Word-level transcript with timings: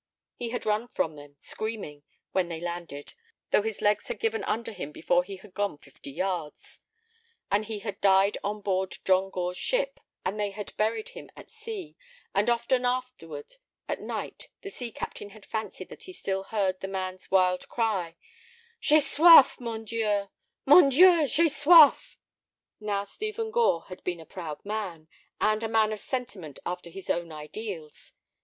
He 0.35 0.49
had 0.49 0.65
run 0.65 0.87
from 0.87 1.15
them, 1.15 1.35
screaming, 1.37 2.01
when 2.31 2.49
they 2.49 2.59
landed, 2.59 3.13
though 3.51 3.61
his 3.61 3.83
legs 3.83 4.07
had 4.07 4.19
given 4.19 4.43
under 4.45 4.71
him 4.71 4.91
before 4.91 5.23
he 5.23 5.35
had 5.35 5.53
gone 5.53 5.77
fifty 5.77 6.09
yards. 6.09 6.79
And 7.51 7.65
he 7.65 7.81
had 7.81 8.01
died 8.01 8.35
on 8.43 8.61
board 8.61 8.97
John 9.05 9.29
Gore's 9.29 9.59
ship, 9.59 9.99
and 10.25 10.39
they 10.39 10.49
had 10.49 10.75
buried 10.75 11.09
him 11.09 11.29
at 11.35 11.51
sea, 11.51 11.95
and 12.33 12.49
often 12.49 12.83
afterward 12.83 13.57
at 13.87 14.01
night 14.01 14.47
the 14.63 14.71
sea 14.71 14.91
captain 14.91 15.29
had 15.29 15.45
fancied 15.45 15.89
that 15.89 16.01
he 16.01 16.13
still 16.13 16.45
heard 16.45 16.79
the 16.79 16.87
man's 16.87 17.29
wild 17.29 17.69
cry: 17.69 18.15
"J'ai 18.81 18.97
soif, 19.01 19.59
mon 19.59 19.85
Dieu! 19.85 20.31
mon 20.65 20.89
Dieu, 20.89 21.27
j'ai 21.27 21.45
soif!" 21.45 22.17
Now 22.79 23.03
Stephen 23.03 23.51
Gore 23.51 23.83
had 23.83 24.03
been 24.03 24.19
a 24.19 24.25
proud 24.25 24.65
man, 24.65 25.07
and 25.39 25.61
a 25.61 25.67
man 25.67 25.91
of 25.93 25.99
sentiment 25.99 26.57
after 26.65 26.89
his 26.89 27.11
own 27.11 27.31
ideals. 27.31 28.13